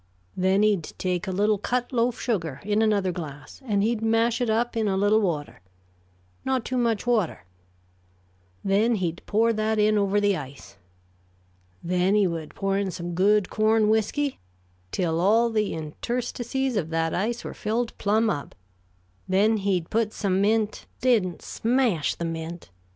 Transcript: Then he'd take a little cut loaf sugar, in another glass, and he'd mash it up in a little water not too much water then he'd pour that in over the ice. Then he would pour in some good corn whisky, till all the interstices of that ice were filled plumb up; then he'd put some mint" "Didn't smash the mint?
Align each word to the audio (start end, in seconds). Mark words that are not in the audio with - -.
Then 0.35 0.63
he'd 0.63 0.93
take 0.97 1.27
a 1.27 1.31
little 1.31 1.59
cut 1.59 1.93
loaf 1.93 2.19
sugar, 2.19 2.59
in 2.63 2.81
another 2.81 3.11
glass, 3.11 3.61
and 3.63 3.83
he'd 3.83 4.01
mash 4.01 4.41
it 4.41 4.49
up 4.49 4.75
in 4.75 4.87
a 4.87 4.97
little 4.97 5.21
water 5.21 5.61
not 6.43 6.65
too 6.65 6.77
much 6.79 7.05
water 7.05 7.45
then 8.63 8.95
he'd 8.95 9.21
pour 9.27 9.53
that 9.53 9.77
in 9.77 9.99
over 9.99 10.19
the 10.19 10.35
ice. 10.35 10.77
Then 11.83 12.15
he 12.15 12.25
would 12.25 12.55
pour 12.55 12.79
in 12.79 12.89
some 12.89 13.13
good 13.13 13.51
corn 13.51 13.89
whisky, 13.89 14.39
till 14.91 15.19
all 15.21 15.51
the 15.51 15.71
interstices 15.71 16.77
of 16.77 16.89
that 16.89 17.13
ice 17.13 17.43
were 17.43 17.53
filled 17.53 17.95
plumb 17.99 18.27
up; 18.27 18.55
then 19.29 19.57
he'd 19.57 19.91
put 19.91 20.13
some 20.13 20.41
mint" 20.41 20.87
"Didn't 21.01 21.43
smash 21.43 22.15
the 22.15 22.25
mint? 22.25 22.71